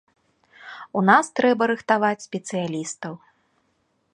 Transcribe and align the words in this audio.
У 1.01 1.03
нас 1.09 1.29
трэба 1.39 1.63
рыхтаваць 1.73 2.25
спецыялістаў. 2.27 3.13